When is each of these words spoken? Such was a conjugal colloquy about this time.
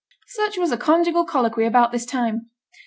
Such 0.29 0.57
was 0.57 0.71
a 0.71 0.77
conjugal 0.77 1.25
colloquy 1.25 1.63
about 1.67 1.91
this 1.91 2.07
time. 2.07 2.49